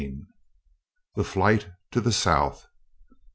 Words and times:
THE 1.13 1.23
FLIGHT 1.23 1.67
TO 1.91 2.01
THE 2.01 2.11
SOUTH. 2.11 2.65